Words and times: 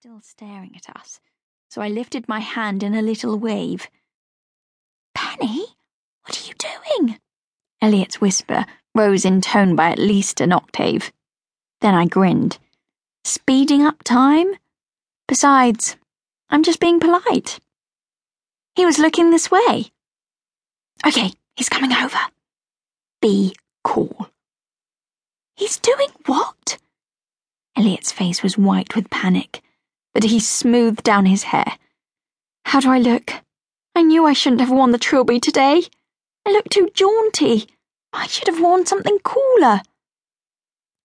still 0.00 0.20
staring 0.22 0.74
at 0.74 0.96
us, 0.96 1.20
so 1.68 1.82
I 1.82 1.88
lifted 1.88 2.26
my 2.26 2.38
hand 2.40 2.82
in 2.82 2.94
a 2.94 3.02
little 3.02 3.38
wave. 3.38 3.86
Penny, 5.14 5.66
what 6.22 6.40
are 6.40 6.48
you 6.48 6.54
doing? 6.54 7.18
Elliot's 7.82 8.18
whisper 8.18 8.64
rose 8.94 9.26
in 9.26 9.42
tone 9.42 9.76
by 9.76 9.90
at 9.90 9.98
least 9.98 10.40
an 10.40 10.52
octave. 10.52 11.12
Then 11.82 11.94
I 11.94 12.06
grinned. 12.06 12.56
Speeding 13.24 13.82
up 13.82 14.02
time? 14.02 14.54
Besides, 15.28 15.96
I'm 16.48 16.62
just 16.62 16.80
being 16.80 16.98
polite. 16.98 17.60
He 18.76 18.86
was 18.86 18.98
looking 18.98 19.30
this 19.30 19.50
way. 19.50 19.90
Okay, 21.06 21.32
he's 21.56 21.68
coming 21.68 21.92
over. 21.92 22.20
Be 23.20 23.54
cool. 23.84 24.30
He's 25.56 25.78
doing 25.78 26.08
what? 26.24 26.78
Elliot's 27.76 28.12
face 28.12 28.42
was 28.42 28.56
white 28.56 28.96
with 28.96 29.10
panic, 29.10 29.62
but 30.12 30.24
he 30.24 30.40
smoothed 30.40 31.02
down 31.02 31.26
his 31.26 31.44
hair. 31.44 31.76
How 32.66 32.80
do 32.80 32.90
I 32.90 32.98
look? 32.98 33.34
I 33.94 34.02
knew 34.02 34.26
I 34.26 34.32
shouldn't 34.32 34.60
have 34.60 34.70
worn 34.70 34.92
the 34.92 34.98
trilby 34.98 35.40
today. 35.40 35.82
I 36.46 36.52
look 36.52 36.68
too 36.68 36.88
jaunty. 36.94 37.66
I 38.12 38.26
should 38.26 38.48
have 38.48 38.60
worn 38.60 38.86
something 38.86 39.18
cooler. 39.20 39.82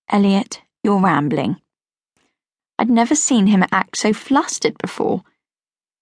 Elliot, 0.10 0.62
you're 0.84 1.02
rambling. 1.02 1.62
I'd 2.78 2.90
never 2.90 3.16
seen 3.16 3.48
him 3.48 3.64
act 3.72 3.98
so 3.98 4.14
flustered 4.14 4.78
before. 4.78 5.24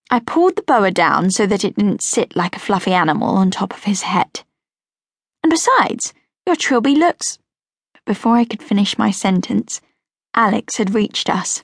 I 0.10 0.20
pulled 0.20 0.55
the 0.55 0.63
boa 0.63 0.91
down 0.91 1.32
so 1.32 1.46
that 1.46 1.63
it 1.63 1.76
didn't 1.76 2.04
sit 2.04 2.35
like 2.35 2.55
a 2.55 2.60
fluffy 2.60 2.94
animal 2.94 3.35
on 3.35 3.52
top 3.52 3.74
of 3.74 3.84
his 3.84 4.04
head. 4.04 4.41
And 5.44 5.49
besides, 5.49 6.13
your 6.46 6.55
trilby 6.55 6.96
looks. 6.96 7.40
But 7.94 8.05
before 8.05 8.35
I 8.35 8.46
could 8.46 8.62
finish 8.62 8.98
my 8.98 9.12
sentence, 9.12 9.82
Alex 10.35 10.77
had 10.77 10.94
reached 10.94 11.30
us. 11.30 11.63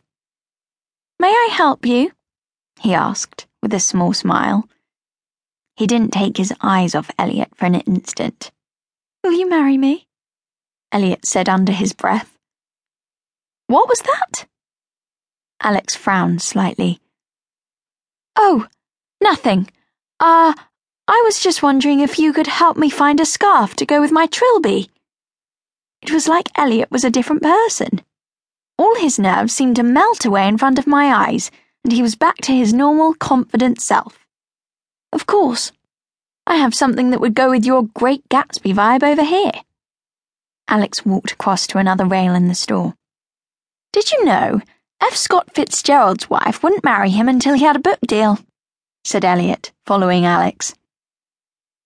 May 1.20 1.30
I 1.30 1.50
help 1.52 1.86
you? 1.86 2.12
he 2.80 2.94
asked, 2.94 3.46
with 3.62 3.74
a 3.74 3.80
small 3.80 4.14
smile. 4.14 4.70
He 5.76 5.86
didn't 5.86 6.14
take 6.14 6.38
his 6.38 6.54
eyes 6.62 6.96
off 6.96 7.12
Elliot 7.18 7.50
for 7.56 7.66
an 7.66 7.76
instant. 7.76 8.52
Will 9.24 9.34
you 9.34 9.50
marry 9.50 9.78
me? 9.78 10.08
Elliot 10.92 11.26
said 11.26 11.50
under 11.50 11.74
his 11.74 11.94
breath. 11.94 12.38
What 13.68 13.90
was 13.90 14.00
that? 14.00 14.48
Alex 15.62 15.96
frowned 15.96 16.42
slightly. 16.42 17.00
Oh, 18.36 18.68
nothing. 19.22 19.70
Ah, 20.20 20.52
uh, 20.52 20.64
I 21.08 21.22
was 21.26 21.40
just 21.40 21.64
wondering 21.64 22.00
if 22.00 22.18
you 22.18 22.32
could 22.32 22.48
help 22.48 22.78
me 22.78 22.90
find 22.90 23.20
a 23.20 23.26
scarf 23.26 23.76
to 23.76 23.86
go 23.86 24.00
with 24.00 24.12
my 24.12 24.26
trilby. 24.26 24.90
It 26.02 26.12
was 26.12 26.28
like 26.28 26.50
Elliot 26.56 26.92
was 26.92 27.04
a 27.04 27.10
different 27.10 27.42
person. 27.42 28.02
All 28.80 28.96
his 28.96 29.20
nerves 29.20 29.54
seemed 29.54 29.76
to 29.76 29.84
melt 29.84 30.24
away 30.24 30.48
in 30.48 30.58
front 30.58 30.80
of 30.80 30.88
my 30.88 31.14
eyes, 31.14 31.52
and 31.84 31.92
he 31.92 32.02
was 32.02 32.16
back 32.16 32.38
to 32.38 32.54
his 32.54 32.74
normal, 32.74 33.14
confident 33.14 33.82
self. 33.82 34.26
Of 35.12 35.26
course. 35.26 35.74
I 36.48 36.56
have 36.56 36.74
something 36.74 37.10
that 37.10 37.20
would 37.20 37.36
go 37.36 37.50
with 37.50 37.66
your 37.66 37.84
great 37.84 38.24
Gatsby 38.30 38.74
vibe 38.74 39.04
over 39.04 39.26
here. 39.26 39.52
Alex 40.70 41.06
walked 41.06 41.34
across 41.34 41.68
to 41.68 41.78
another 41.78 42.06
rail 42.06 42.34
in 42.34 42.48
the 42.48 42.56
store. 42.56 42.94
Did 43.92 44.14
you 44.14 44.24
know 44.24 44.62
F. 45.02 45.14
Scott 45.14 45.54
Fitzgerald's 45.54 46.30
wife 46.30 46.64
wouldn't 46.64 46.86
marry 46.86 47.10
him 47.10 47.28
until 47.28 47.56
he 47.56 47.66
had 47.66 47.76
a 47.76 47.80
book 47.80 48.00
deal? 48.08 48.40
said 49.04 49.26
Elliot, 49.26 49.74
following 49.86 50.26
Alex. 50.26 50.74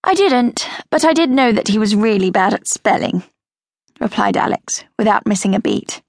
I 0.03 0.13
didn't, 0.13 0.69
but 0.91 1.03
I 1.03 1.13
did 1.13 1.31
know 1.31 1.51
that 1.53 1.69
he 1.69 1.79
was 1.79 1.95
really 1.95 2.29
bad 2.29 2.53
at 2.53 2.67
spelling, 2.67 3.23
replied 3.99 4.37
Alex, 4.37 4.83
without 4.99 5.25
missing 5.25 5.55
a 5.55 5.59
beat. 5.59 6.03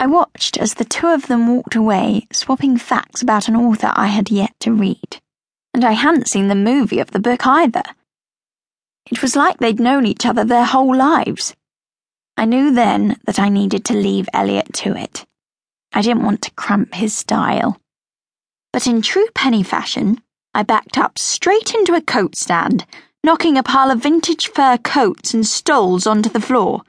I 0.00 0.06
watched 0.06 0.56
as 0.56 0.74
the 0.74 0.86
two 0.86 1.08
of 1.08 1.26
them 1.26 1.46
walked 1.46 1.76
away, 1.76 2.26
swapping 2.32 2.78
facts 2.78 3.20
about 3.20 3.48
an 3.48 3.54
author 3.54 3.92
I 3.94 4.06
had 4.06 4.30
yet 4.30 4.58
to 4.60 4.72
read. 4.72 5.20
And 5.74 5.84
I 5.84 5.92
hadn't 5.92 6.26
seen 6.26 6.48
the 6.48 6.54
movie 6.54 7.00
of 7.00 7.10
the 7.10 7.18
book 7.18 7.46
either. 7.46 7.82
It 9.10 9.20
was 9.20 9.36
like 9.36 9.58
they'd 9.58 9.78
known 9.78 10.06
each 10.06 10.24
other 10.24 10.42
their 10.42 10.64
whole 10.64 10.96
lives. 10.96 11.54
I 12.38 12.46
knew 12.46 12.72
then 12.72 13.20
that 13.26 13.38
I 13.38 13.50
needed 13.50 13.84
to 13.84 13.92
leave 13.92 14.26
Elliot 14.32 14.72
to 14.76 14.96
it. 14.96 15.26
I 15.92 16.00
didn't 16.00 16.24
want 16.24 16.40
to 16.42 16.50
cramp 16.52 16.94
his 16.94 17.14
style. 17.14 17.78
But 18.72 18.86
in 18.86 19.02
true 19.02 19.28
Penny 19.34 19.62
fashion, 19.62 20.22
I 20.54 20.62
backed 20.62 20.96
up 20.96 21.18
straight 21.18 21.74
into 21.74 21.92
a 21.92 22.00
coat 22.00 22.36
stand, 22.36 22.86
knocking 23.22 23.58
a 23.58 23.62
pile 23.62 23.90
of 23.90 24.02
vintage 24.02 24.48
fur 24.48 24.78
coats 24.78 25.34
and 25.34 25.46
stoles 25.46 26.06
onto 26.06 26.30
the 26.30 26.40
floor. 26.40 26.84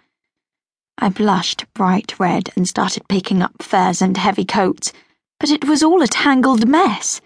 I 1.04 1.10
blushed 1.10 1.66
bright 1.74 2.20
red 2.20 2.52
and 2.56 2.70
started 2.70 3.08
picking 3.08 3.42
up 3.42 3.64
furs 3.64 4.04
and 4.04 4.16
heavy 4.16 4.46
coats, 4.46 4.94
but 5.40 5.50
it 5.50 5.66
was 5.66 5.82
all 5.82 6.04
a 6.04 6.08
tangled 6.08 6.68
mess. 6.68 7.22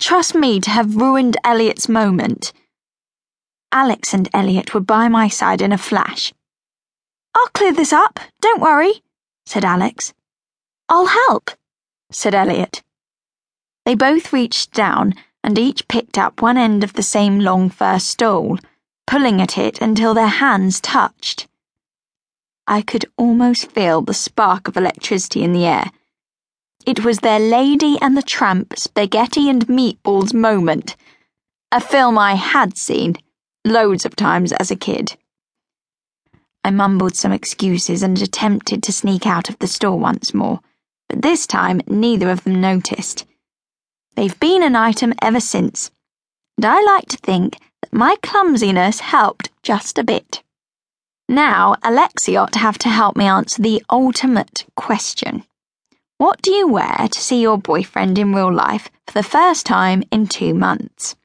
Trust 0.00 0.34
me 0.34 0.60
to 0.60 0.70
have 0.70 0.96
ruined 0.96 1.36
Elliot's 1.44 1.90
moment. 1.90 2.54
Alex 3.70 4.14
and 4.14 4.30
Elliot 4.32 4.72
were 4.72 4.80
by 4.80 5.08
my 5.08 5.28
side 5.28 5.60
in 5.60 5.72
a 5.72 5.78
flash. 5.78 6.32
I'll 7.34 7.48
clear 7.48 7.74
this 7.74 7.92
up, 7.92 8.18
don't 8.40 8.62
worry, 8.62 9.02
said 9.44 9.62
Alex. 9.62 10.14
I'll 10.88 11.06
help, 11.28 11.50
said 12.10 12.34
Elliot. 12.34 12.82
They 13.84 13.94
both 13.94 14.32
reached 14.32 14.72
down 14.72 15.12
and 15.44 15.58
each 15.58 15.86
picked 15.86 16.16
up 16.16 16.40
one 16.40 16.56
end 16.56 16.82
of 16.82 16.94
the 16.94 17.02
same 17.02 17.40
long 17.40 17.68
fur 17.68 17.98
stole, 17.98 18.58
pulling 19.06 19.42
at 19.42 19.58
it 19.58 19.82
until 19.82 20.14
their 20.14 20.28
hands 20.28 20.80
touched. 20.80 21.46
I 22.68 22.82
could 22.82 23.06
almost 23.16 23.70
feel 23.70 24.02
the 24.02 24.14
spark 24.14 24.66
of 24.66 24.76
electricity 24.76 25.42
in 25.42 25.52
the 25.52 25.64
air. 25.64 25.90
It 26.84 27.04
was 27.04 27.18
their 27.18 27.38
Lady 27.38 27.96
and 28.00 28.16
the 28.16 28.22
Tramp 28.22 28.74
spaghetti 28.76 29.48
and 29.48 29.66
meatballs 29.66 30.34
moment, 30.34 30.96
a 31.70 31.80
film 31.80 32.18
I 32.18 32.34
had 32.34 32.76
seen 32.76 33.16
loads 33.64 34.04
of 34.04 34.16
times 34.16 34.52
as 34.52 34.70
a 34.70 34.76
kid. 34.76 35.16
I 36.64 36.70
mumbled 36.70 37.14
some 37.14 37.32
excuses 37.32 38.02
and 38.02 38.20
attempted 38.20 38.82
to 38.82 38.92
sneak 38.92 39.26
out 39.26 39.48
of 39.48 39.58
the 39.60 39.68
store 39.68 39.98
once 39.98 40.34
more, 40.34 40.60
but 41.08 41.22
this 41.22 41.46
time 41.46 41.80
neither 41.86 42.30
of 42.30 42.42
them 42.42 42.60
noticed. 42.60 43.24
They've 44.16 44.38
been 44.40 44.62
an 44.64 44.74
item 44.74 45.12
ever 45.22 45.40
since, 45.40 45.90
and 46.56 46.64
I 46.64 46.82
like 46.82 47.06
to 47.10 47.16
think 47.18 47.58
that 47.82 47.92
my 47.92 48.16
clumsiness 48.22 49.00
helped 49.00 49.50
just 49.62 49.98
a 49.98 50.04
bit. 50.04 50.42
Now, 51.28 51.74
Alex 51.82 52.28
and 52.28 52.36
Elliot 52.36 52.54
have 52.54 52.78
to 52.78 52.88
help 52.88 53.16
me 53.16 53.26
answer 53.26 53.60
the 53.60 53.82
ultimate 53.90 54.64
question. 54.76 55.44
What 56.18 56.40
do 56.40 56.52
you 56.52 56.68
wear 56.68 57.08
to 57.10 57.20
see 57.20 57.42
your 57.42 57.58
boyfriend 57.58 58.16
in 58.16 58.32
real 58.32 58.52
life 58.52 58.88
for 59.06 59.12
the 59.12 59.22
first 59.22 59.66
time 59.66 60.04
in 60.12 60.28
two 60.28 60.54
months? 60.54 61.16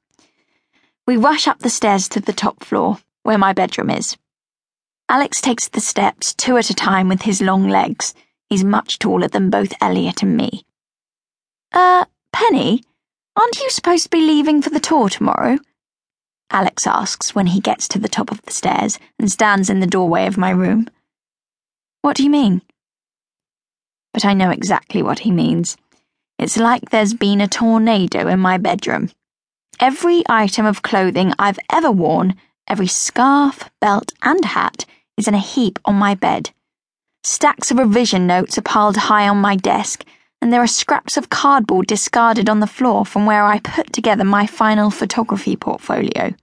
We 1.06 1.18
rush 1.18 1.48
up 1.48 1.60
the 1.60 1.70
stairs 1.70 2.10
to 2.10 2.20
the 2.20 2.34
top 2.34 2.64
floor, 2.64 2.98
where 3.24 3.38
my 3.38 3.54
bedroom 3.54 3.90
is. 3.90 4.18
Alex 5.08 5.40
takes 5.40 5.68
the 5.68 5.82
steps 5.82 6.34
two 6.34 6.58
at 6.58 6.70
a 6.70 6.74
time 6.74 7.08
with 7.08 7.22
his 7.22 7.42
long 7.42 7.70
legs. 7.70 8.14
He's 8.50 8.64
much 8.64 8.98
taller 8.98 9.28
than 9.28 9.50
both 9.50 9.74
Elliot 9.82 10.24
and 10.24 10.36
me. 10.36 10.66
Uh, 11.72 12.06
Penny, 12.34 12.84
aren't 13.36 13.60
you 13.60 13.70
supposed 13.70 14.06
to 14.06 14.10
be 14.10 14.22
leaving 14.22 14.62
for 14.62 14.72
the 14.72 14.80
tour 14.80 15.10
tomorrow? 15.10 15.60
Alex 16.52 16.86
asks 16.86 17.34
when 17.34 17.48
he 17.48 17.60
gets 17.60 17.88
to 17.88 18.00
the 18.00 18.10
top 18.10 18.32
of 18.32 18.42
the 18.42 18.52
stairs 18.52 19.00
and 19.18 19.32
stands 19.32 19.70
in 19.70 19.80
the 19.80 19.88
doorway 19.88 20.28
of 20.28 20.38
my 20.38 20.50
room. 20.50 20.88
What 22.02 22.18
do 22.18 22.24
you 22.24 22.30
mean? 22.30 22.62
But 24.14 24.26
I 24.26 24.34
know 24.34 24.50
exactly 24.50 25.02
what 25.02 25.20
he 25.20 25.32
means. 25.32 25.78
It's 26.38 26.58
like 26.58 26.90
there's 26.90 27.14
been 27.14 27.40
a 27.40 27.48
tornado 27.48 28.28
in 28.28 28.40
my 28.40 28.58
bedroom. 28.58 29.12
Every 29.80 30.24
item 30.28 30.66
of 30.66 30.82
clothing 30.82 31.34
I've 31.40 31.60
ever 31.72 31.92
worn, 31.92 32.36
every 32.68 32.88
scarf, 32.88 33.70
belt, 33.80 34.12
and 34.22 34.44
hat 34.44 34.86
is 35.18 35.28
in 35.28 35.34
a 35.34 35.40
heap 35.40 35.80
on 35.86 35.96
my 35.96 36.16
bed. 36.16 36.50
Stacks 37.24 37.72
of 37.72 37.78
revision 37.78 38.28
notes 38.28 38.58
are 38.58 38.64
piled 38.64 38.98
high 38.98 39.28
on 39.28 39.38
my 39.38 39.56
desk, 39.56 40.04
and 40.42 40.52
there 40.52 40.62
are 40.62 40.68
scraps 40.68 41.18
of 41.18 41.30
cardboard 41.30 41.88
discarded 41.88 42.50
on 42.50 42.60
the 42.60 42.68
floor 42.68 43.06
from 43.06 43.26
where 43.26 43.44
I 43.44 43.60
put 43.60 43.94
together 43.94 44.24
my 44.24 44.48
final 44.48 44.90
photography 44.90 45.56
portfolio. 45.56 46.34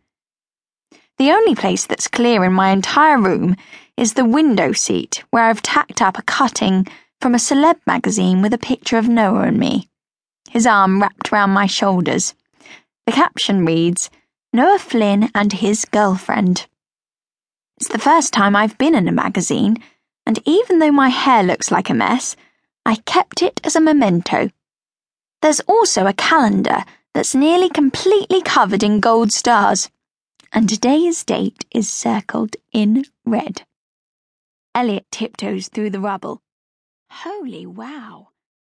The 1.19 1.33
only 1.33 1.57
place 1.57 1.85
that's 1.85 2.07
clear 2.07 2.45
in 2.45 2.53
my 2.53 2.71
entire 2.71 3.19
room 3.19 3.57
is 3.97 4.15
the 4.15 4.25
window 4.25 4.73
seat 4.73 5.25
where 5.31 5.45
I've 5.45 5.63
tacked 5.63 6.01
up 6.01 6.17
a 6.17 6.23
cutting 6.23 6.87
from 7.21 7.35
a 7.35 7.39
celeb 7.39 7.81
magazine 7.87 8.41
with 8.41 8.55
a 8.55 8.59
picture 8.59 8.99
of 8.99 9.09
Noah 9.09 9.49
and 9.49 9.59
me, 9.59 9.89
his 10.49 10.67
arm 10.67 11.03
wrapped 11.03 11.33
round 11.33 11.53
my 11.53 11.67
shoulders. 11.67 12.35
The 13.07 13.13
caption 13.13 13.67
reads, 13.67 14.11
Noah 14.53 14.79
Flynn 14.79 15.31
and 15.35 15.53
his 15.53 15.85
girlfriend. 15.85 16.67
It's 17.79 17.89
the 17.89 17.99
first 17.99 18.33
time 18.33 18.55
I've 18.55 18.79
been 18.79 18.95
in 18.95 19.09
a 19.09 19.13
magazine, 19.13 19.83
and 20.25 20.39
even 20.45 20.79
though 20.79 20.93
my 20.93 21.09
hair 21.09 21.43
looks 21.43 21.71
like 21.71 21.91
a 21.91 21.95
mess, 21.95 22.37
I 22.89 22.95
kept 23.05 23.43
it 23.43 23.61
as 23.65 23.77
a 23.77 23.83
memento. 23.83 24.49
There's 25.43 25.61
also 25.69 26.07
a 26.07 26.15
calendar 26.15 26.87
that's 27.13 27.35
nearly 27.35 27.69
completely 27.69 28.41
covered 28.41 28.83
in 28.83 29.01
gold 29.01 29.31
stars, 29.31 29.91
and 30.55 30.67
today's 30.67 31.23
date 31.23 31.67
is 31.71 31.87
circled 31.87 32.57
in 32.73 33.05
red. 33.27 33.67
Elliot 34.75 35.05
tiptoes 35.11 35.69
through 35.69 35.91
the 35.91 36.01
rubble. 36.01 36.41
Holy 37.11 37.67
wow! 37.67 38.29